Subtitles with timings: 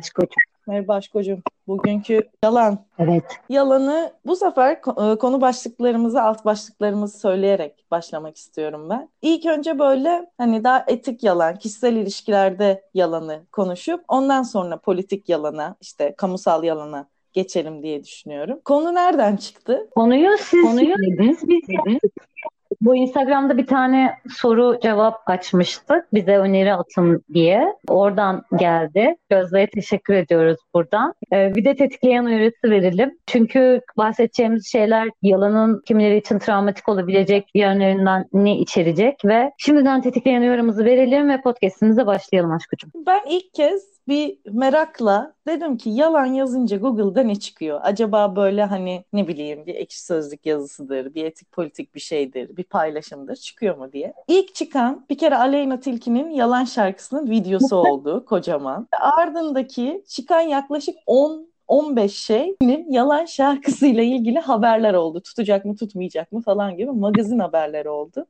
[0.00, 0.49] Escucha.
[0.70, 1.38] Merhaba Başkocuğum.
[1.68, 2.78] Bugünkü yalan.
[2.98, 3.24] Evet.
[3.48, 9.08] Yalanı bu sefer e, konu başlıklarımızı, alt başlıklarımızı söyleyerek başlamak istiyorum ben.
[9.22, 15.76] İlk önce böyle hani daha etik yalan, kişisel ilişkilerde yalanı konuşup ondan sonra politik yalana,
[15.80, 18.60] işte kamusal yalana geçelim diye düşünüyorum.
[18.64, 19.88] Konu nereden çıktı?
[19.94, 22.12] Konuyu siz Konuyu dediniz, biz yaptık.
[22.80, 26.14] Bu Instagram'da bir tane soru cevap açmıştık.
[26.14, 27.74] Bize öneri atın diye.
[27.88, 29.16] Oradan geldi.
[29.30, 31.14] Gözde'ye teşekkür ediyoruz buradan.
[31.32, 33.18] Ee, bir de tetikleyen uyarısı verelim.
[33.26, 40.84] Çünkü bahsedeceğimiz şeyler yalanın kimileri için travmatik olabilecek yönlerinden ne içerecek ve şimdiden tetikleyen uyarımızı
[40.84, 42.90] verelim ve podcastimize başlayalım aşkıcığım.
[43.06, 47.80] Ben ilk kez bir merakla dedim ki yalan yazınca Google'da ne çıkıyor?
[47.82, 52.64] Acaba böyle hani ne bileyim bir ekşi sözlük yazısıdır, bir etik politik bir şeydir, bir
[52.64, 54.14] paylaşımdır çıkıyor mu diye.
[54.28, 58.88] İlk çıkan bir kere Aleyna Tilki'nin Yalan şarkısının videosu oldu kocaman.
[59.00, 65.20] Ardındaki çıkan yaklaşık 10 15 şeyin yalan şarkısıyla ilgili haberler oldu.
[65.20, 68.26] Tutacak mı tutmayacak mı falan gibi magazin haberleri oldu.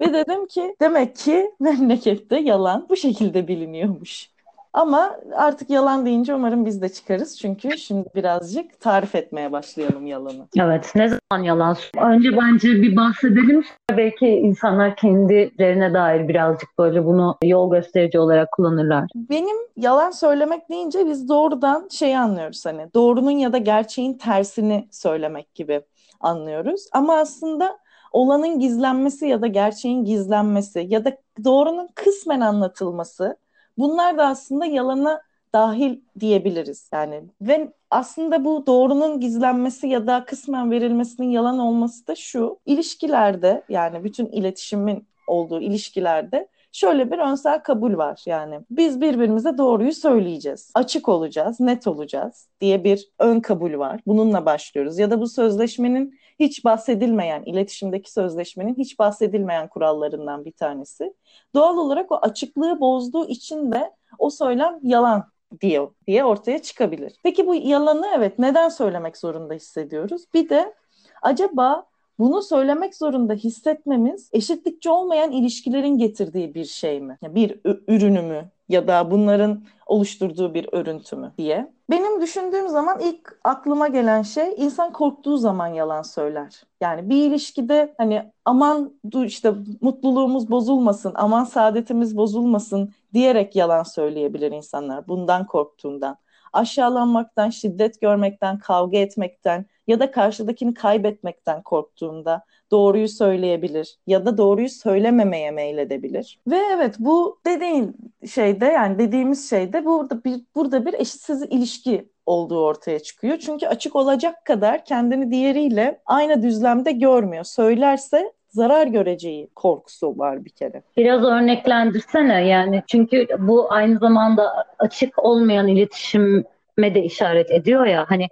[0.00, 4.30] Ve dedim ki demek ki memlekette yalan bu şekilde biliniyormuş.
[4.72, 7.38] Ama artık yalan deyince umarım biz de çıkarız.
[7.38, 10.48] Çünkü şimdi birazcık tarif etmeye başlayalım yalanı.
[10.58, 11.76] Evet, ne zaman yalan?
[11.98, 13.64] Önce bence bir bahsedelim.
[13.96, 19.10] Belki insanlar kendilerine dair birazcık böyle bunu yol gösterici olarak kullanırlar.
[19.14, 25.54] Benim yalan söylemek deyince biz doğrudan şeyi anlıyoruz hani doğrunun ya da gerçeğin tersini söylemek
[25.54, 25.80] gibi
[26.20, 26.86] anlıyoruz.
[26.92, 27.78] Ama aslında
[28.12, 33.36] olanın gizlenmesi ya da gerçeğin gizlenmesi ya da doğrunun kısmen anlatılması
[33.80, 36.90] Bunlar da aslında yalana dahil diyebiliriz.
[36.92, 42.58] Yani ve aslında bu doğrunun gizlenmesi ya da kısmen verilmesinin yalan olması da şu.
[42.66, 48.22] İlişkilerde yani bütün iletişimin olduğu ilişkilerde şöyle bir önsel kabul var.
[48.26, 50.70] Yani biz birbirimize doğruyu söyleyeceğiz.
[50.74, 54.00] Açık olacağız net olacağız diye bir ön kabul var.
[54.06, 54.98] Bununla başlıyoruz.
[54.98, 61.14] Ya da bu sözleşmenin hiç bahsedilmeyen iletişimdeki sözleşmenin hiç bahsedilmeyen kurallarından bir tanesi
[61.54, 65.24] doğal olarak o açıklığı bozduğu için de o söylem yalan
[65.60, 67.12] diyor diye ortaya çıkabilir.
[67.22, 70.24] Peki bu yalanı evet neden söylemek zorunda hissediyoruz?
[70.34, 70.74] Bir de
[71.22, 71.86] acaba
[72.18, 77.18] bunu söylemek zorunda hissetmemiz eşitlikçi olmayan ilişkilerin getirdiği bir şey mi?
[77.22, 81.72] Bir ürünü mü ya da bunların oluşturduğu bir örüntü mü diye.
[81.90, 86.62] Benim düşündüğüm zaman ilk aklıma gelen şey insan korktuğu zaman yalan söyler.
[86.80, 88.92] Yani bir ilişkide hani aman
[89.24, 96.16] işte mutluluğumuz bozulmasın, aman saadetimiz bozulmasın diyerek yalan söyleyebilir insanlar bundan korktuğundan.
[96.52, 104.68] Aşağılanmaktan, şiddet görmekten, kavga etmekten ya da karşıdakini kaybetmekten korktuğunda doğruyu söyleyebilir ya da doğruyu
[104.68, 106.38] söylememeye meyledebilir.
[106.46, 107.96] Ve evet bu dediğin
[108.34, 113.38] şeyde yani dediğimiz şeyde burada bir burada bir eşitsiz ilişki olduğu ortaya çıkıyor.
[113.38, 117.44] Çünkü açık olacak kadar kendini diğeriyle aynı düzlemde görmüyor.
[117.44, 120.82] Söylerse zarar göreceği korkusu var bir kere.
[120.96, 128.28] Biraz örneklendirsene yani çünkü bu aynı zamanda açık olmayan iletişime de işaret ediyor ya hani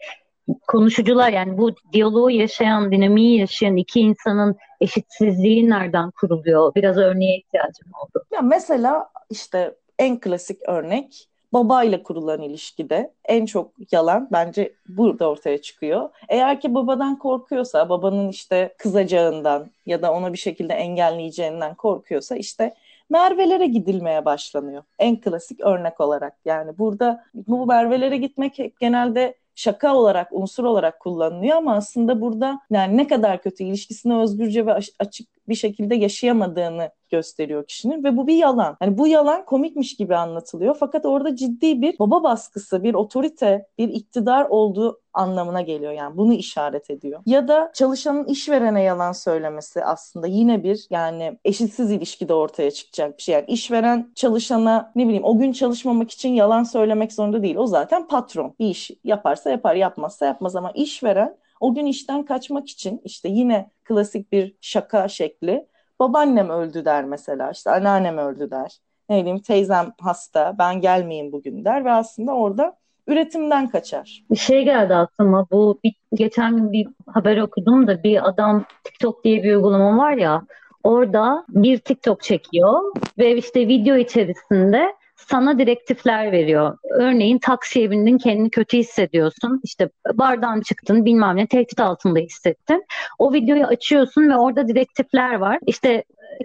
[0.68, 6.74] konuşucular yani bu diyaloğu yaşayan, dinamiği yaşayan iki insanın eşitsizliği nereden kuruluyor?
[6.74, 8.24] Biraz örneğe ihtiyacım oldu.
[8.32, 15.62] Ya mesela işte en klasik örnek babayla kurulan ilişkide en çok yalan bence burada ortaya
[15.62, 16.10] çıkıyor.
[16.28, 22.74] Eğer ki babadan korkuyorsa, babanın işte kızacağından ya da ona bir şekilde engelleyeceğinden korkuyorsa işte
[23.10, 24.82] Merve'lere gidilmeye başlanıyor.
[24.98, 26.36] En klasik örnek olarak.
[26.44, 32.96] Yani burada bu Merve'lere gitmek genelde şaka olarak, unsur olarak kullanılıyor ama aslında burada yani
[32.96, 38.36] ne kadar kötü ilişkisini özgürce ve açık bir şekilde yaşayamadığını gösteriyor kişinin ve bu bir
[38.36, 38.76] yalan.
[38.82, 43.88] Yani bu yalan komikmiş gibi anlatılıyor fakat orada ciddi bir baba baskısı, bir otorite, bir
[43.88, 47.20] iktidar olduğu anlamına geliyor yani bunu işaret ediyor.
[47.26, 53.22] Ya da çalışanın işverene yalan söylemesi aslında yine bir yani eşitsiz ilişkide ortaya çıkacak bir
[53.22, 53.34] şey.
[53.34, 57.56] Yani işveren çalışana ne bileyim o gün çalışmamak için yalan söylemek zorunda değil.
[57.56, 58.54] O zaten patron.
[58.58, 63.70] Bir iş yaparsa yapar, yapmazsa yapmaz ama işveren o gün işten kaçmak için işte yine
[63.84, 65.66] klasik bir şaka şekli
[65.98, 68.78] babaannem öldü der mesela işte anneannem öldü der.
[69.08, 72.77] Ne bileyim teyzem hasta ben gelmeyeyim bugün der ve aslında orada
[73.08, 74.22] üretimden kaçar.
[74.30, 79.24] Bir şey geldi aklıma bu bir, geçen gün bir haber okudum da bir adam TikTok
[79.24, 80.42] diye bir uygulama var ya
[80.84, 86.78] Orada bir TikTok çekiyor ve işte video içerisinde sana direktifler veriyor.
[86.90, 89.60] Örneğin taksiye bindin kendini kötü hissediyorsun.
[89.64, 92.84] İşte bardan çıktın bilmem ne tehdit altında hissettin.
[93.18, 95.58] O videoyu açıyorsun ve orada direktifler var.
[95.66, 96.04] İşte e,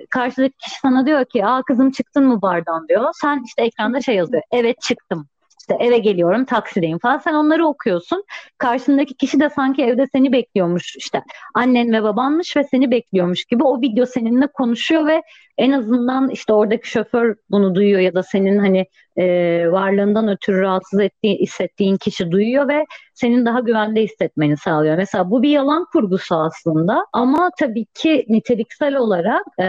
[0.09, 3.09] karşıdaki kişi sana diyor ki aa kızım çıktın mı bardan diyor.
[3.21, 4.43] Sen işte ekranda şey yazıyor.
[4.51, 5.27] Evet çıktım.
[5.63, 7.17] İşte eve geliyorum, taksideyim falan.
[7.17, 8.23] Sen onları okuyorsun.
[8.57, 11.23] Karşındaki kişi de sanki evde seni bekliyormuş işte.
[11.55, 15.21] Annen ve babanmış ve seni bekliyormuş gibi o video seninle konuşuyor ve
[15.57, 18.85] en azından işte oradaki şoför bunu duyuyor ya da senin hani
[19.17, 19.25] e,
[19.71, 24.97] varlığından ötürü rahatsız ettiği, hissettiğin kişi duyuyor ve senin daha güvende hissetmeni sağlıyor.
[24.97, 29.65] Mesela bu bir yalan kurgusu aslında ama tabii ki niteliksel olarak e,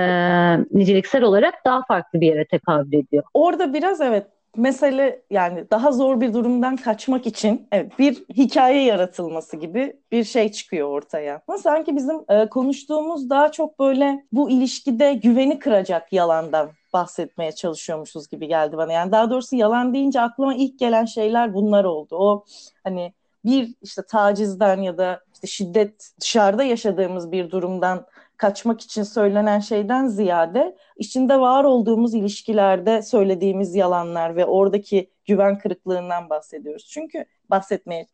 [0.78, 3.24] niceliksel olarak daha farklı bir yere tekabül ediyor.
[3.34, 9.56] Orada biraz evet mesele yani daha zor bir durumdan kaçmak için evet, bir hikaye yaratılması
[9.56, 11.42] gibi bir şey çıkıyor ortaya.
[11.48, 18.28] Ama sanki bizim e, konuştuğumuz daha çok böyle bu ilişkide güveni kıracak yalandan bahsetmeye çalışıyormuşuz
[18.28, 18.92] gibi geldi bana.
[18.92, 22.16] Yani daha doğrusu yalan deyince aklıma ilk gelen şeyler bunlar oldu.
[22.16, 22.44] O
[22.84, 23.12] hani
[23.44, 28.06] bir işte tacizden ya da işte şiddet dışarıda yaşadığımız bir durumdan
[28.36, 36.30] kaçmak için söylenen şeyden ziyade içinde var olduğumuz ilişkilerde söylediğimiz yalanlar ve oradaki güven kırıklığından
[36.30, 36.86] bahsediyoruz.
[36.86, 38.06] Çünkü bahsetmeye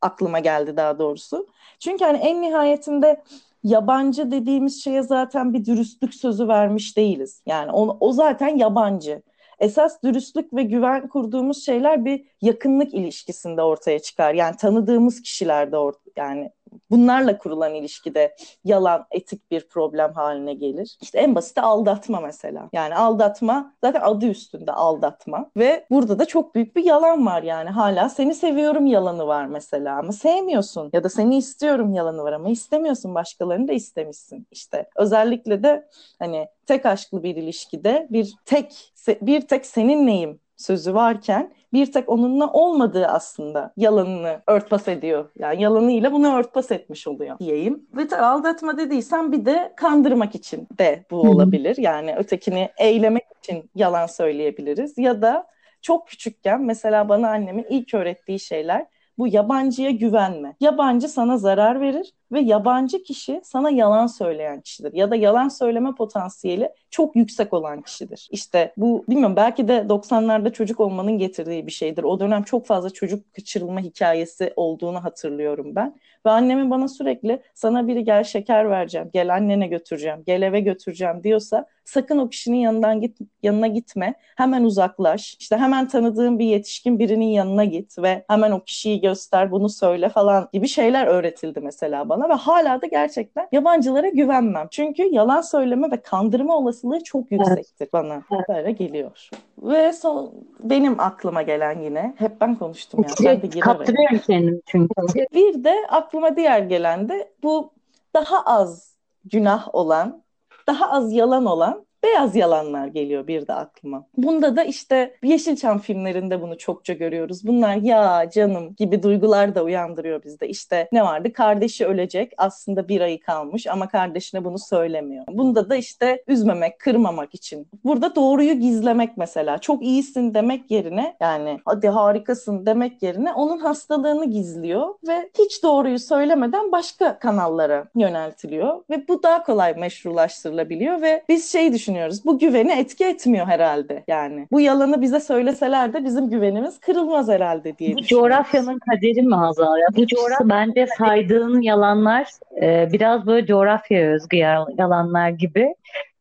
[0.00, 1.46] aklıma geldi daha doğrusu.
[1.78, 3.22] Çünkü hani en nihayetinde
[3.64, 7.42] yabancı dediğimiz şeye zaten bir dürüstlük sözü vermiş değiliz.
[7.46, 9.22] Yani o, o zaten yabancı.
[9.58, 14.34] Esas dürüstlük ve güven kurduğumuz şeyler bir yakınlık ilişkisinde ortaya çıkar.
[14.34, 16.50] Yani tanıdığımız kişilerde or yani
[16.90, 20.98] bunlarla kurulan ilişkide yalan etik bir problem haline gelir.
[21.00, 22.68] İşte en basiti aldatma mesela.
[22.72, 27.70] Yani aldatma zaten adı üstünde aldatma ve burada da çok büyük bir yalan var yani
[27.70, 32.48] hala seni seviyorum yalanı var mesela ama sevmiyorsun ya da seni istiyorum yalanı var ama
[32.48, 34.88] istemiyorsun başkalarını da istemişsin işte.
[34.96, 35.88] Özellikle de
[36.18, 38.92] hani tek aşklı bir ilişkide bir tek
[39.22, 45.30] bir tek seninleyim sözü varken bir tek onunla olmadığı aslında yalanını örtbas ediyor.
[45.38, 47.86] Yani yalanıyla bunu örtbas etmiş oluyor diyeyim.
[47.96, 51.76] Ve aldatma dediysem bir de kandırmak için de bu olabilir.
[51.78, 54.98] Yani ötekini eylemek için yalan söyleyebiliriz.
[54.98, 55.46] Ya da
[55.82, 58.86] çok küçükken mesela bana annemin ilk öğrettiği şeyler
[59.18, 60.56] bu yabancıya güvenme.
[60.60, 65.94] Yabancı sana zarar verir ve yabancı kişi sana yalan söyleyen kişidir ya da yalan söyleme
[65.94, 68.28] potansiyeli çok yüksek olan kişidir.
[68.30, 72.02] İşte bu bilmiyorum belki de 90'larda çocuk olmanın getirdiği bir şeydir.
[72.02, 75.96] O dönem çok fazla çocuk kaçırılma hikayesi olduğunu hatırlıyorum ben.
[76.26, 81.22] Ve annemin bana sürekli sana biri gel şeker vereceğim, gel annene götüreceğim, gel eve götüreceğim
[81.24, 84.14] diyorsa sakın o kişinin yanından git yanına gitme.
[84.36, 85.36] Hemen uzaklaş.
[85.40, 90.08] İşte hemen tanıdığın bir yetişkin birinin yanına git ve hemen o kişiyi göster, bunu söyle
[90.08, 94.68] falan gibi şeyler öğretildi mesela bana ve hala da gerçekten yabancılara güvenmem.
[94.70, 97.92] Çünkü yalan söyleme ve kandırma olasılığı çok yüksektir evet.
[97.92, 98.22] bana.
[98.32, 98.48] Evet.
[98.48, 99.30] Böyle geliyor.
[99.58, 103.08] Ve son benim aklıma gelen yine hep ben konuştum ya.
[103.08, 104.94] Sen de Kaptırıyorum kendimi çünkü.
[105.34, 107.72] Bir de aklıma diğer gelen de bu
[108.14, 110.22] daha az günah olan,
[110.66, 114.06] daha az yalan olan beyaz yalanlar geliyor bir de aklıma.
[114.16, 117.46] Bunda da işte Yeşilçam filmlerinde bunu çokça görüyoruz.
[117.46, 120.48] Bunlar ya canım gibi duygular da uyandırıyor bizde.
[120.48, 121.32] İşte ne vardı?
[121.32, 122.32] Kardeşi ölecek.
[122.36, 125.24] Aslında bir ayı kalmış ama kardeşine bunu söylemiyor.
[125.28, 127.68] Bunda da işte üzmemek, kırmamak için.
[127.84, 129.58] Burada doğruyu gizlemek mesela.
[129.58, 135.98] Çok iyisin demek yerine yani hadi harikasın demek yerine onun hastalığını gizliyor ve hiç doğruyu
[135.98, 142.24] söylemeden başka kanallara yöneltiliyor ve bu daha kolay meşrulaştırılabiliyor ve biz şey düşünüyoruz düşünüyoruz.
[142.24, 144.46] Bu güveni etki etmiyor herhalde yani.
[144.52, 149.78] Bu yalanı bize söyleseler de bizim güvenimiz kırılmaz herhalde diye Bu coğrafyanın kaderi mi Hazal
[149.78, 149.86] ya?
[149.96, 152.26] Bu coğrafya bence saydığın yalanlar
[152.62, 154.36] e, biraz böyle coğrafya özgü
[154.78, 155.74] yalanlar gibi.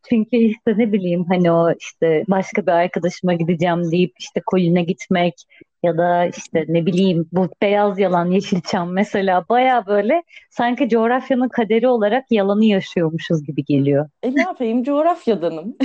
[0.09, 5.33] Çünkü işte ne bileyim hani o işte başka bir arkadaşıma gideceğim deyip işte koyuna gitmek
[5.83, 11.87] ya da işte ne bileyim bu beyaz yalan Yeşilçam mesela baya böyle sanki coğrafyanın kaderi
[11.87, 14.09] olarak yalanı yaşıyormuşuz gibi geliyor.
[14.23, 15.77] E ne yapayım coğrafyadanım.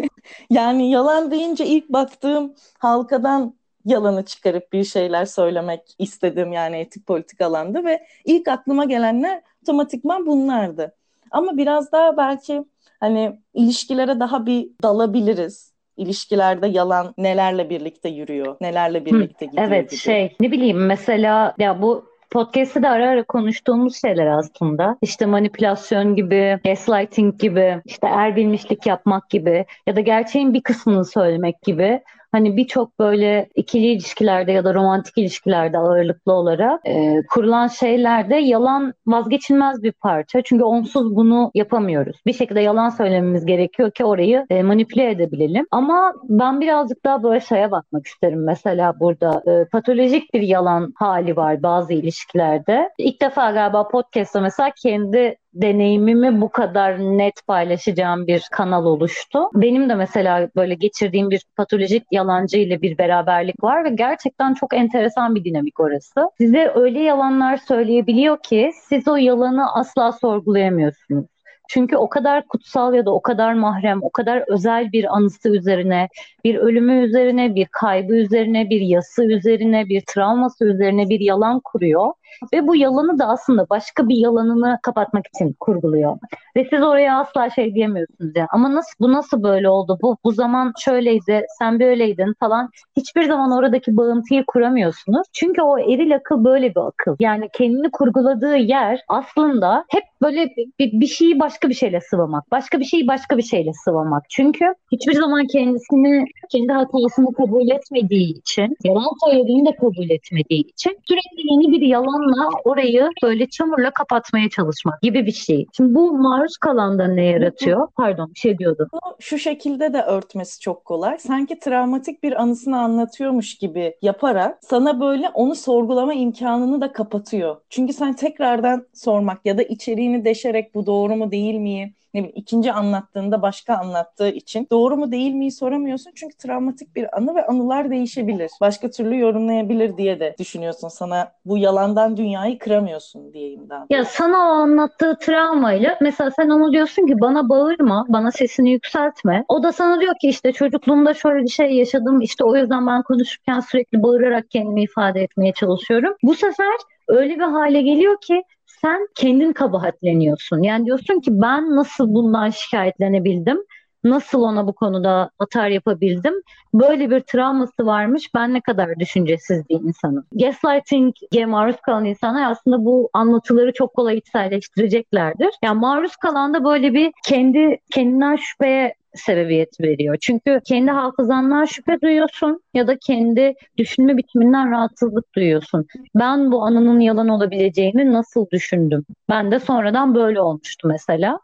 [0.50, 3.54] yani yalan deyince ilk baktığım halkadan
[3.84, 10.26] yalanı çıkarıp bir şeyler söylemek istedim yani etik politik alanda ve ilk aklıma gelenler otomatikman
[10.26, 10.94] bunlardı.
[11.30, 12.64] Ama biraz daha belki
[13.00, 15.71] hani ilişkilere daha bir dalabiliriz.
[15.96, 20.00] İlişkilerde yalan nelerle birlikte yürüyor, nelerle birlikte gidiyor Evet gibi.
[20.00, 24.96] şey ne bileyim mesela ya bu podcast'te de ara ara konuştuğumuz şeyler aslında.
[25.02, 31.04] İşte manipülasyon gibi, gaslighting gibi, işte er bilmişlik yapmak gibi ya da gerçeğin bir kısmını
[31.04, 32.02] söylemek gibi.
[32.32, 38.94] Hani birçok böyle ikili ilişkilerde ya da romantik ilişkilerde ağırlıklı olarak e, kurulan şeylerde yalan
[39.06, 40.42] vazgeçilmez bir parça.
[40.42, 42.16] Çünkü onsuz bunu yapamıyoruz.
[42.26, 45.66] Bir şekilde yalan söylememiz gerekiyor ki orayı e, manipüle edebilelim.
[45.70, 48.44] Ama ben birazcık daha böyle şeye bakmak isterim.
[48.44, 52.90] Mesela burada e, patolojik bir yalan hali var bazı ilişkilerde.
[52.98, 59.48] İlk defa galiba podcast'ta mesela kendi deneyimimi bu kadar net paylaşacağım bir kanal oluştu.
[59.54, 64.74] Benim de mesela böyle geçirdiğim bir patolojik yalancı ile bir beraberlik var ve gerçekten çok
[64.74, 66.30] enteresan bir dinamik orası.
[66.38, 71.26] Size öyle yalanlar söyleyebiliyor ki siz o yalanı asla sorgulayamıyorsunuz.
[71.68, 76.08] Çünkü o kadar kutsal ya da o kadar mahrem, o kadar özel bir anısı üzerine,
[76.44, 82.12] bir ölümü üzerine, bir kaybı üzerine, bir yası üzerine, bir travması üzerine bir yalan kuruyor.
[82.54, 86.18] Ve bu yalanı da aslında başka bir yalanını kapatmak için kurguluyor.
[86.56, 88.46] Ve siz oraya asla şey diyemiyorsunuz ya.
[88.52, 89.98] Ama nasıl bu nasıl böyle oldu?
[90.02, 92.70] Bu bu zaman şöyleydi, sen böyleydin falan.
[92.96, 95.26] Hiçbir zaman oradaki bağıntıyı kuramıyorsunuz.
[95.32, 97.16] Çünkü o eril akıl böyle bir akıl.
[97.20, 100.48] Yani kendini kurguladığı yer aslında hep böyle
[100.78, 102.50] bir, bir şeyi başka bir şeyle sıvamak.
[102.50, 104.22] Başka bir şeyi başka bir şeyle sıvamak.
[104.30, 110.98] Çünkü hiçbir zaman kendisini, kendi hatasını kabul etmediği için, yalan söylediğini de kabul etmediği için
[111.08, 111.86] sürekli yeni bir
[112.22, 115.66] yalanla orayı böyle çamurla kapatmaya çalışmak gibi bir şey.
[115.76, 117.88] Şimdi bu maruz kalanda ne yaratıyor?
[117.96, 118.88] Pardon bir şey diyordum.
[119.20, 121.18] Şu şekilde de örtmesi çok kolay.
[121.18, 127.56] Sanki travmatik bir anısını anlatıyormuş gibi yaparak sana böyle onu sorgulama imkanını da kapatıyor.
[127.70, 131.94] Çünkü sen tekrardan sormak ya da içeriğini deşerek bu doğru mu değil mi?
[132.14, 137.16] Ne bileyim ikinci anlattığında başka anlattığı için doğru mu değil miyi soramıyorsun çünkü travmatik bir
[137.16, 138.50] anı ve anılar değişebilir.
[138.60, 140.88] Başka türlü yorumlayabilir diye de düşünüyorsun.
[140.88, 143.86] Sana bu yalandan dünyayı kıramıyorsun diyeyim daha.
[143.90, 149.44] Ya sana o anlattığı travmayla mesela sen onu diyorsun ki bana bağırma, bana sesini yükseltme.
[149.48, 153.02] O da sana diyor ki işte çocukluğumda şöyle bir şey yaşadım işte o yüzden ben
[153.02, 156.14] konuşurken sürekli bağırarak kendimi ifade etmeye çalışıyorum.
[156.22, 156.76] Bu sefer
[157.08, 158.42] öyle bir hale geliyor ki
[158.84, 160.62] sen kendin kabahatleniyorsun.
[160.62, 163.58] Yani diyorsun ki ben nasıl bundan şikayetlenebildim?
[164.04, 166.34] Nasıl ona bu konuda atar yapabildim?
[166.74, 168.34] Böyle bir travması varmış.
[168.34, 170.24] Ben ne kadar düşüncesiz bir insanım.
[170.32, 175.50] Gaslighting'e maruz kalan insanlar aslında bu anlatıları çok kolay içselleştireceklerdir.
[175.64, 180.16] Yani maruz kalan da böyle bir kendi kendinden şüpheye sebebiyet veriyor.
[180.20, 185.86] Çünkü kendi hafızandan şüphe duyuyorsun ya da kendi düşünme biçiminden rahatsızlık duyuyorsun.
[186.14, 189.04] Ben bu anının yalan olabileceğini nasıl düşündüm?
[189.28, 191.38] Ben de sonradan böyle olmuştu mesela.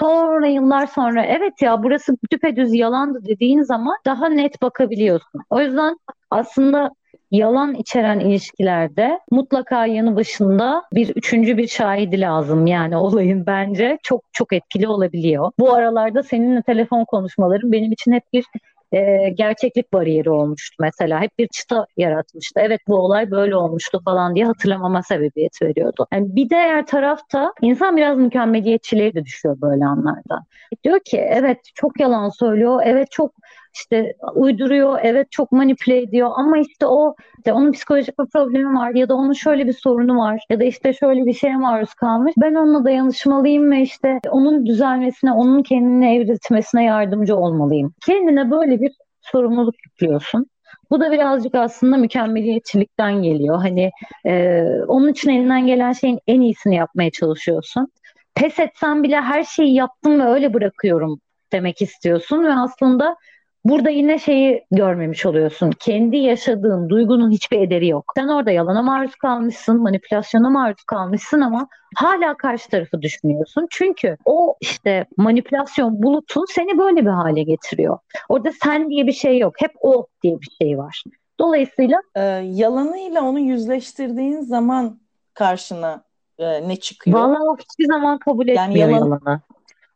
[0.00, 5.40] Sonra yıllar sonra evet ya burası düpedüz yalandı dediğin zaman daha net bakabiliyorsun.
[5.50, 5.96] O yüzden
[6.30, 6.90] aslında
[7.30, 14.22] yalan içeren ilişkilerde mutlaka yanı başında bir üçüncü bir şahidi lazım yani olayın bence çok
[14.32, 15.52] çok etkili olabiliyor.
[15.58, 18.44] Bu aralarda seninle telefon konuşmaların benim için hep bir
[18.92, 21.20] e, gerçeklik bariyeri olmuştu mesela.
[21.20, 22.60] Hep bir çıta yaratmıştı.
[22.60, 26.06] Evet bu olay böyle olmuştu falan diye hatırlamama sebebiyet veriyordu.
[26.12, 30.44] Yani bir diğer tarafta insan biraz mükemmeliyetçiliğe de düşüyor böyle anlarda.
[30.84, 32.80] Diyor ki evet çok yalan söylüyor.
[32.84, 33.32] Evet çok
[33.74, 38.94] işte uyduruyor, evet çok manipüle ediyor ama işte o işte onun psikolojik bir problemi var
[38.94, 42.34] ya da onun şöyle bir sorunu var ya da işte şöyle bir şeye maruz kalmış.
[42.36, 47.94] Ben onunla dayanışmalıyım ve işte onun düzelmesine, onun kendini evrilmesine yardımcı olmalıyım.
[48.06, 50.46] Kendine böyle bir sorumluluk yüklüyorsun.
[50.90, 53.56] Bu da birazcık aslında mükemmeliyetçilikten geliyor.
[53.56, 53.90] Hani
[54.26, 57.88] e, onun için elinden gelen şeyin en iyisini yapmaya çalışıyorsun.
[58.34, 61.20] Pes etsem bile her şeyi yaptım ve öyle bırakıyorum
[61.52, 63.16] demek istiyorsun ve aslında
[63.64, 65.70] Burada yine şeyi görmemiş oluyorsun.
[65.70, 68.12] Kendi yaşadığın duygunun hiçbir ederi yok.
[68.16, 73.66] Sen orada yalana maruz kalmışsın, manipülasyona maruz kalmışsın ama hala karşı tarafı düşünüyorsun.
[73.70, 77.98] Çünkü o işte manipülasyon bulutu seni böyle bir hale getiriyor.
[78.28, 79.54] Orada sen diye bir şey yok.
[79.58, 81.04] Hep o diye bir şey var.
[81.38, 85.00] Dolayısıyla e, yalanıyla onu yüzleştirdiğin zaman
[85.34, 86.04] karşına
[86.38, 87.18] e, ne çıkıyor?
[87.18, 89.06] Vallahi hiçbir zaman kabul etmiyor yani yalan...
[89.06, 89.40] yalanı.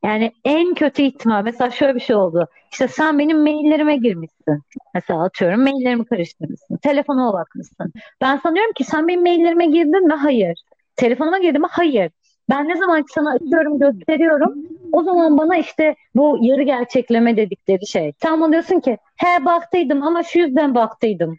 [0.08, 2.48] Yani en kötü ihtimal mesela şöyle bir şey oldu.
[2.72, 4.62] İşte sen benim maillerime girmişsin.
[4.94, 6.76] Mesela atıyorum maillerimi karıştırmışsın.
[6.76, 7.92] Telefonuma bakmışsın.
[8.20, 10.12] Ben sanıyorum ki sen benim maillerime girdin mi?
[10.12, 10.62] Hayır.
[10.96, 11.66] Telefonuma girdin mi?
[11.70, 12.10] Hayır.
[12.50, 14.54] Ben ne zaman ki sana açıyorum gösteriyorum
[14.92, 18.12] o zaman bana işte bu yarı gerçekleme dedikleri şey.
[18.22, 21.38] Sen bana ki he baktıydım ama şu yüzden baktıydım.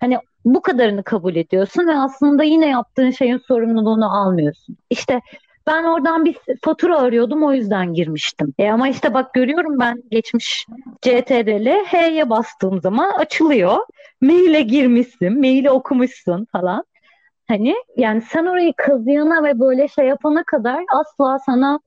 [0.00, 4.76] Hani bu kadarını kabul ediyorsun ve aslında yine yaptığın şeyin sorumluluğunu almıyorsun.
[4.90, 5.20] İşte
[5.66, 8.54] ben oradan bir fatura arıyordum o yüzden girmiştim.
[8.58, 10.66] E ama işte bak görüyorum ben geçmiş
[11.02, 13.78] CTRL H'ye bastığım zaman açılıyor.
[14.20, 16.84] Maile girmişsin, maili okumuşsun falan.
[17.48, 21.80] Hani yani sen orayı kazıyana ve böyle şey yapana kadar asla sana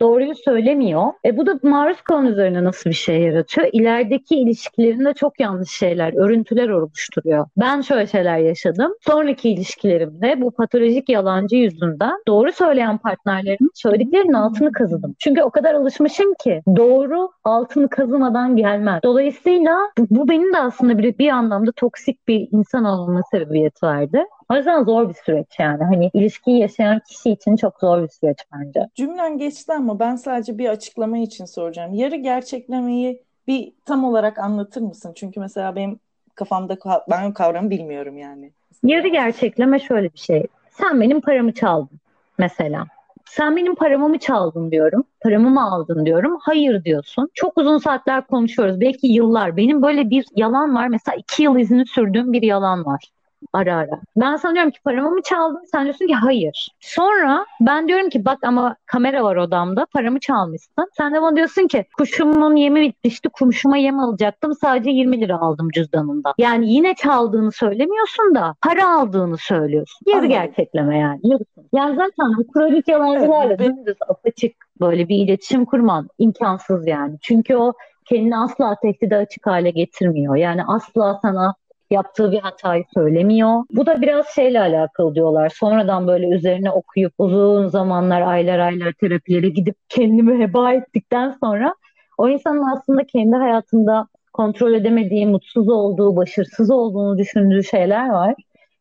[0.00, 1.12] doğruyu söylemiyor.
[1.24, 3.68] E bu da maruz kalan üzerine nasıl bir şey yaratıyor?
[3.72, 7.46] İlerideki ilişkilerinde çok yanlış şeyler, örüntüler oluşturuyor.
[7.56, 8.92] Ben şöyle şeyler yaşadım.
[9.00, 15.14] Sonraki ilişkilerimde bu patolojik yalancı yüzünden doğru söyleyen partnerlerimin söylediklerinin altını kazıdım.
[15.18, 19.00] Çünkü o kadar alışmışım ki doğru altını kazımadan gelmez.
[19.04, 24.24] Dolayısıyla bu, bu benim de aslında bir, bir anlamda toksik bir insan olma sebebiyet verdi.
[24.50, 25.84] O yüzden zor bir süreç yani.
[25.84, 28.88] Hani ilişkiyi yaşayan kişi için çok zor bir süreç bence.
[28.94, 31.94] Cümlen geçti ama ben sadece bir açıklama için soracağım.
[31.94, 35.12] Yarı gerçeklemeyi bir tam olarak anlatır mısın?
[35.14, 36.00] Çünkü mesela benim
[36.34, 36.76] kafamda
[37.10, 38.50] ben kavramı bilmiyorum yani.
[38.82, 40.46] Yarı gerçekleme şöyle bir şey.
[40.70, 41.98] Sen benim paramı çaldın
[42.38, 42.84] mesela.
[43.24, 45.04] Sen benim paramı mı çaldın diyorum.
[45.20, 46.38] Paramı mı aldın diyorum.
[46.40, 47.30] Hayır diyorsun.
[47.34, 48.80] Çok uzun saatler konuşuyoruz.
[48.80, 49.56] Belki yıllar.
[49.56, 50.88] Benim böyle bir yalan var.
[50.88, 53.15] Mesela iki yıl izini sürdüğüm bir yalan var
[53.52, 54.00] ara ara.
[54.16, 55.64] Ben sanıyorum ki paramı mı çaldın?
[55.72, 56.68] Sen diyorsun ki hayır.
[56.80, 60.88] Sonra ben diyorum ki bak ama kamera var odamda paramı çalmışsın.
[60.96, 65.68] Sen de bana diyorsun ki kuşumun yemi bitmişti kuşuma yem alacaktım sadece 20 lira aldım
[65.70, 66.34] cüzdanında.
[66.38, 69.98] Yani yine çaldığını söylemiyorsun da para aldığını söylüyorsun.
[70.06, 71.20] Yarı gerçekleme yani.
[71.22, 71.68] Yarısın.
[71.72, 77.16] Yani zaten bu kronik yalancılarla evet, dümdüz apaçık böyle bir iletişim kurman imkansız yani.
[77.22, 77.72] Çünkü o
[78.04, 80.36] kendini asla tehdide açık hale getirmiyor.
[80.36, 81.54] Yani asla sana
[81.90, 83.64] yaptığı bir hatayı söylemiyor.
[83.70, 85.48] Bu da biraz şeyle alakalı diyorlar.
[85.48, 91.74] Sonradan böyle üzerine okuyup uzun zamanlar, aylar aylar terapilere gidip kendimi heba ettikten sonra
[92.18, 98.34] o insanın aslında kendi hayatında kontrol edemediği, mutsuz olduğu, başarısız olduğunu düşündüğü şeyler var.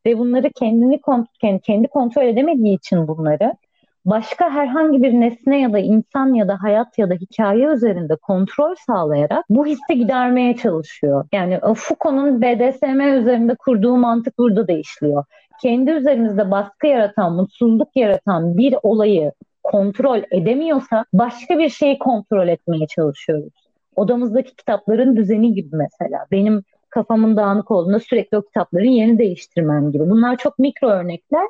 [0.05, 1.01] Ve bunları kendini
[1.63, 3.53] kendi kontrol edemediği için bunları
[4.05, 8.75] başka herhangi bir nesne ya da insan ya da hayat ya da hikaye üzerinde kontrol
[8.88, 11.25] sağlayarak bu hissi gidermeye çalışıyor.
[11.33, 15.24] Yani Foucault'un BDSM üzerinde kurduğu mantık burada da işliyor.
[15.62, 19.31] Kendi üzerimizde baskı yaratan, mutsuzluk yaratan bir olayı
[19.63, 23.53] kontrol edemiyorsa başka bir şeyi kontrol etmeye çalışıyoruz.
[23.95, 26.25] Odamızdaki kitapların düzeni gibi mesela.
[26.31, 30.09] Benim kafamın dağınık olduğunda sürekli o kitapların yerini değiştirmem gibi.
[30.09, 31.47] Bunlar çok mikro örnekler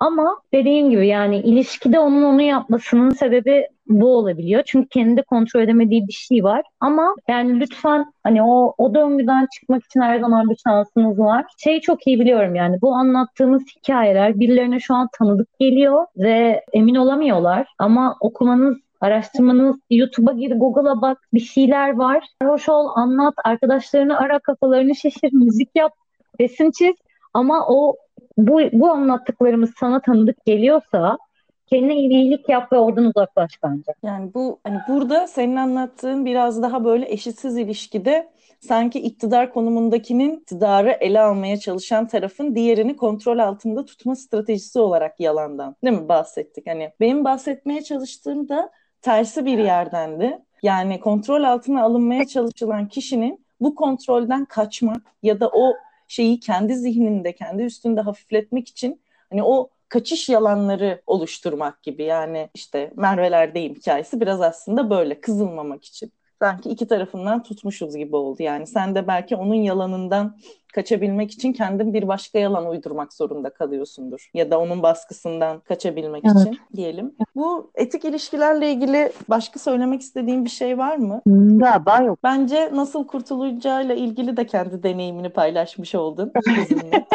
[0.00, 4.62] ama dediğim gibi yani ilişkide onun onu yapmasının sebebi bu olabiliyor.
[4.66, 6.62] Çünkü kendi kontrol edemediği bir şey var.
[6.80, 11.44] Ama yani lütfen hani o, o döngüden çıkmak için her zaman bir şansınız var.
[11.64, 16.94] Şeyi çok iyi biliyorum yani bu anlattığımız hikayeler birilerine şu an tanıdık geliyor ve emin
[16.94, 17.66] olamıyorlar.
[17.78, 22.24] Ama okumanız araştırmanız, YouTube'a gir, Google'a bak, bir şeyler var.
[22.42, 25.92] Hoş ol, anlat, arkadaşlarını ara, kafalarını şişir, müzik yap,
[26.40, 26.94] resim çiz.
[27.34, 27.96] Ama o
[28.36, 31.18] bu, bu anlattıklarımız sana tanıdık geliyorsa
[31.66, 33.92] kendine iyilik yap ve oradan uzaklaş bence.
[34.02, 38.28] Yani bu hani burada senin anlattığın biraz daha böyle eşitsiz ilişkide
[38.60, 45.76] sanki iktidar konumundakinin iktidarı ele almaya çalışan tarafın diğerini kontrol altında tutma stratejisi olarak yalandan
[45.84, 46.66] değil mi bahsettik?
[46.66, 48.70] Hani benim bahsetmeye çalıştığım da
[49.02, 50.38] tersi bir yerdendi.
[50.62, 55.74] Yani kontrol altına alınmaya çalışılan kişinin bu kontrolden kaçmak ya da o
[56.08, 62.04] şeyi kendi zihninde, kendi üstünde hafifletmek için hani o kaçış yalanları oluşturmak gibi.
[62.04, 66.12] Yani işte Merve'lerdeyim hikayesi biraz aslında böyle kızılmamak için.
[66.42, 68.42] Sanki iki tarafından tutmuşuz gibi oldu.
[68.42, 70.36] Yani sen de belki onun yalanından
[70.74, 74.30] kaçabilmek için kendin bir başka yalan uydurmak zorunda kalıyorsundur.
[74.34, 76.46] Ya da onun baskısından kaçabilmek evet.
[76.46, 77.14] için diyelim.
[77.34, 81.20] Bu etik ilişkilerle ilgili başka söylemek istediğin bir şey var mı?
[81.24, 82.18] Hmm, galiba yok.
[82.22, 87.06] Bence nasıl kurtulacağıyla ilgili de kendi deneyimini paylaşmış oldun bizimle.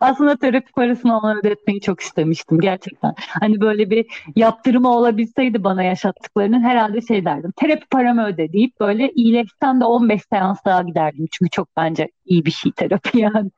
[0.00, 3.14] Aslında terapi parasını ona ödetmeyi çok istemiştim gerçekten.
[3.40, 7.52] Hani böyle bir yaptırımı olabilseydi bana yaşattıklarının herhalde şey derdim.
[7.56, 11.26] Terapi paramı öde deyip böyle iyileşsem de 15 seans daha giderdim.
[11.30, 13.50] Çünkü çok bence iyi bir şey terapi yani.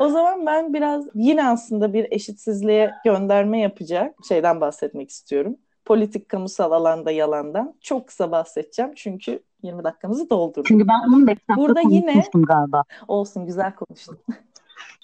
[0.00, 5.56] O zaman ben biraz yine aslında bir eşitsizliğe gönderme yapacak şeyden bahsetmek istiyorum.
[5.84, 7.74] Politik kamusal alanda yalandan.
[7.80, 10.66] Çok kısa bahsedeceğim çünkü 20 dakikamızı doldurduk.
[10.66, 12.84] Çünkü ben 15 dakika Burada yine galiba.
[13.08, 14.18] Olsun güzel konuştum.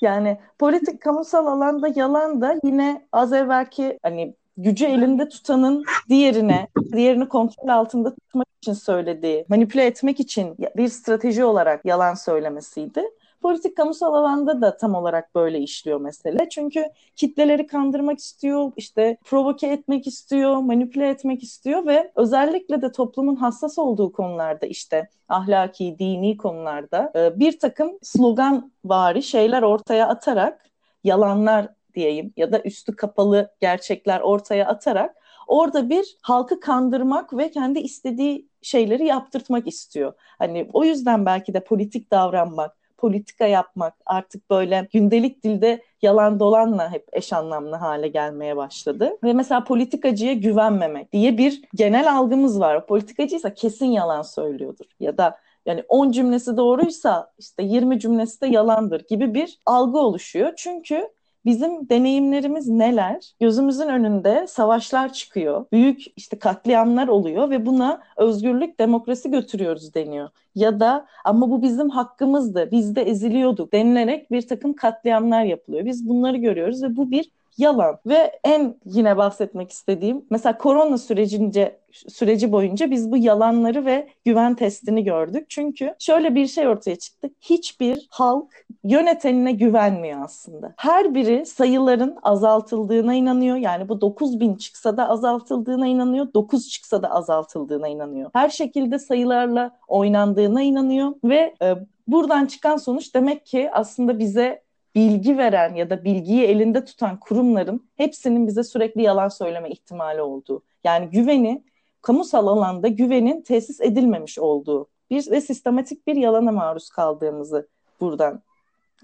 [0.00, 7.28] Yani politik kamusal alanda yalan da yine az evvelki hani gücü elinde tutanın diğerine, diğerini
[7.28, 13.02] kontrol altında tutmak için söylediği, manipüle etmek için bir strateji olarak yalan söylemesiydi.
[13.44, 16.48] Politik kamusal alanda da tam olarak böyle işliyor mesele.
[16.48, 16.84] Çünkü
[17.16, 23.78] kitleleri kandırmak istiyor, işte provoke etmek istiyor, manipüle etmek istiyor ve özellikle de toplumun hassas
[23.78, 30.70] olduğu konularda işte ahlaki, dini konularda e, bir takım slogan vari şeyler ortaya atarak
[31.04, 37.78] yalanlar diyeyim ya da üstü kapalı gerçekler ortaya atarak orada bir halkı kandırmak ve kendi
[37.78, 40.12] istediği şeyleri yaptırtmak istiyor.
[40.38, 46.92] Hani o yüzden belki de politik davranmak, politika yapmak artık böyle gündelik dilde yalan dolanla
[46.92, 49.10] hep eş anlamlı hale gelmeye başladı.
[49.24, 52.86] Ve mesela politikacıya güvenmemek diye bir genel algımız var.
[52.86, 59.04] Politikacıysa kesin yalan söylüyordur ya da yani 10 cümlesi doğruysa işte 20 cümlesi de yalandır
[59.08, 60.52] gibi bir algı oluşuyor.
[60.56, 61.08] Çünkü
[61.44, 63.32] Bizim deneyimlerimiz neler?
[63.40, 65.66] Gözümüzün önünde savaşlar çıkıyor.
[65.72, 70.28] Büyük işte katliamlar oluyor ve buna özgürlük, demokrasi götürüyoruz deniyor.
[70.54, 75.84] Ya da ama bu bizim hakkımızdı, biz de eziliyorduk denilerek bir takım katliamlar yapılıyor.
[75.84, 77.98] Biz bunları görüyoruz ve bu bir yalan.
[78.06, 84.54] Ve en yine bahsetmek istediğim mesela korona sürecince süreci boyunca biz bu yalanları ve güven
[84.54, 85.46] testini gördük.
[85.48, 87.30] Çünkü şöyle bir şey ortaya çıktı.
[87.40, 90.74] Hiçbir halk yönetenine güvenmiyor aslında.
[90.76, 93.56] Her biri sayıların azaltıldığına inanıyor.
[93.56, 96.26] Yani bu 9 bin çıksa da azaltıldığına inanıyor.
[96.34, 98.30] 9 çıksa da azaltıldığına inanıyor.
[98.32, 101.74] Her şekilde sayılarla oynandığına inanıyor ve e,
[102.08, 104.63] buradan çıkan sonuç demek ki aslında bize
[104.94, 110.62] bilgi veren ya da bilgiyi elinde tutan kurumların hepsinin bize sürekli yalan söyleme ihtimali olduğu.
[110.84, 111.64] Yani güveni,
[112.02, 117.68] kamusal alanda güvenin tesis edilmemiş olduğu bir ve sistematik bir yalana maruz kaldığımızı
[118.00, 118.42] buradan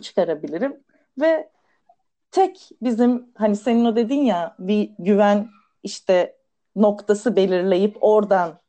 [0.00, 0.82] çıkarabilirim.
[1.20, 1.50] Ve
[2.30, 5.48] tek bizim hani senin o dedin ya bir güven
[5.82, 6.36] işte
[6.76, 8.60] noktası belirleyip oradan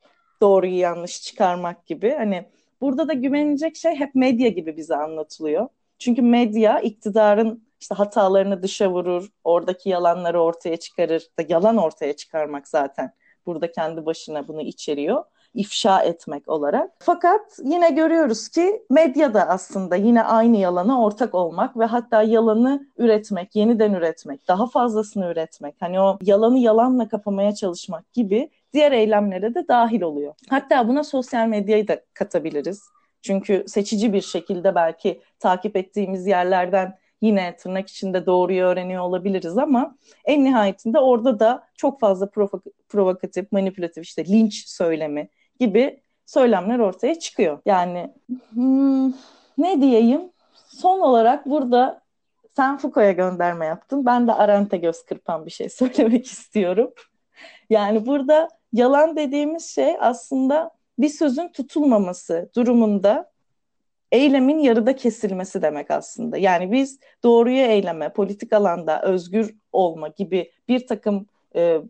[0.42, 2.46] doğruyu yanlış çıkarmak gibi hani
[2.82, 5.68] burada da güvenilecek şey hep medya gibi bize anlatılıyor.
[6.02, 11.28] Çünkü medya iktidarın işte hatalarını dışa vurur, oradaki yalanları ortaya çıkarır.
[11.40, 13.14] Da yalan ortaya çıkarmak zaten
[13.46, 16.92] burada kendi başına bunu içeriyor ifşa etmek olarak.
[17.00, 22.88] Fakat yine görüyoruz ki medya da aslında yine aynı yalana ortak olmak ve hatta yalanı
[22.98, 29.56] üretmek, yeniden üretmek, daha fazlasını üretmek, hani o yalanı yalanla kapamaya çalışmak gibi diğer eylemlere
[29.56, 30.34] de dahil oluyor.
[30.50, 32.84] Hatta buna sosyal medyayı da katabiliriz.
[33.22, 39.96] Çünkü seçici bir şekilde belki takip ettiğimiz yerlerden yine tırnak içinde doğruyu öğreniyor olabiliriz ama
[40.26, 45.30] en nihayetinde orada da çok fazla provok- provokatif, manipülatif işte linç söylemi
[45.60, 47.60] gibi söylemler ortaya çıkıyor.
[47.66, 48.14] Yani
[48.54, 49.14] hmm,
[49.58, 50.22] ne diyeyim?
[50.68, 52.02] Son olarak burada
[52.56, 54.06] sen Foucault'a gönderme yaptın.
[54.06, 56.94] Ben de Arendt'e göz kırpan bir şey söylemek istiyorum.
[57.70, 63.32] Yani burada yalan dediğimiz şey aslında bir sözün tutulmaması durumunda
[64.12, 66.38] eylemin yarıda kesilmesi demek aslında.
[66.38, 71.82] Yani biz doğruyu eyleme, politik alanda özgür olma gibi bir takım e,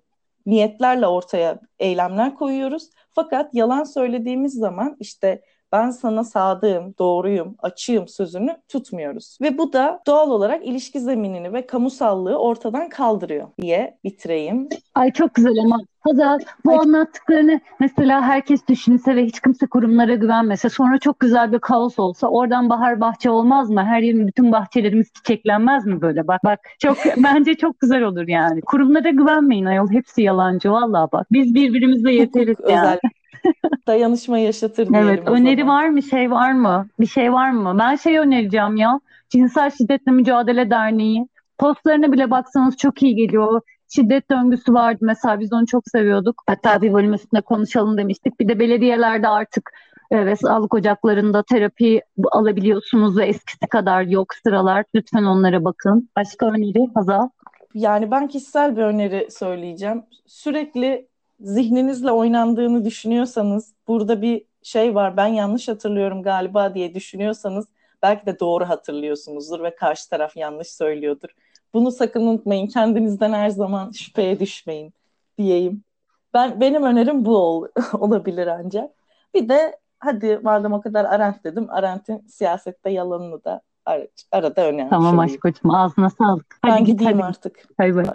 [0.45, 2.89] niyetlerle ortaya eylemler koyuyoruz.
[3.11, 5.41] Fakat yalan söylediğimiz zaman işte
[5.71, 9.37] ben sana sadığım, doğruyum, açığım sözünü tutmuyoruz.
[9.41, 14.69] Ve bu da doğal olarak ilişki zeminini ve kamusallığı ortadan kaldırıyor diye bitireyim.
[14.95, 16.77] Ay çok güzel ama Hazal bu Ay.
[16.77, 22.27] anlattıklarını mesela herkes düşünse ve hiç kimse kurumlara güvenmese sonra çok güzel bir kaos olsa
[22.27, 23.83] oradan bahar bahçe olmaz mı?
[23.85, 26.27] Her yerin bütün bahçelerimiz çiçeklenmez mi böyle?
[26.27, 28.61] Bak bak çok bence çok güzel olur yani.
[28.61, 31.27] Kurumlara güvenmeyin ayol hepsi yalancı vallahi bak.
[31.31, 32.99] Biz birbirimizle yeteriz yani.
[33.87, 35.09] Dayanışma yaşatır diyelim.
[35.09, 36.03] Evet, öneri var mı?
[36.03, 36.87] Şey var mı?
[36.99, 37.75] Bir şey var mı?
[37.79, 38.99] Ben şey önereceğim ya.
[39.29, 41.27] Cinsel Şiddetle Mücadele Derneği.
[41.57, 43.61] Postlarına bile baksanız çok iyi geliyor.
[43.95, 46.43] Şiddet döngüsü vardı mesela biz onu çok seviyorduk.
[46.47, 48.39] Hatta bir bölüm üstünde konuşalım demiştik.
[48.39, 49.71] Bir de belediyelerde artık
[50.11, 54.85] ve sağlık ocaklarında terapi alabiliyorsunuz ve eskisi kadar yok sıralar.
[54.95, 56.09] Lütfen onlara bakın.
[56.15, 57.29] Başka öneri Hazal?
[57.73, 60.03] Yani ben kişisel bir öneri söyleyeceğim.
[60.27, 61.07] Sürekli
[61.41, 67.67] zihninizle oynandığını düşünüyorsanız burada bir şey var ben yanlış hatırlıyorum galiba diye düşünüyorsanız
[68.03, 71.29] belki de doğru hatırlıyorsunuzdur ve karşı taraf yanlış söylüyordur.
[71.73, 72.67] Bunu sakın unutmayın.
[72.67, 74.93] Kendinizden her zaman şüpheye düşmeyin
[75.37, 75.83] diyeyim.
[76.33, 77.67] Ben benim önerim bu ol,
[77.99, 78.91] olabilir ancak.
[79.33, 81.67] Bir de hadi madem o kadar Arendt dedim.
[81.69, 84.89] Arendt'in siyasette yalanını da ar- arada önemli.
[84.89, 86.57] Tamam aşkocuğum ağzına sağlık.
[86.61, 87.23] Hadi ben gideyim hadi.
[87.23, 87.79] artık.
[87.79, 88.05] Bay bay.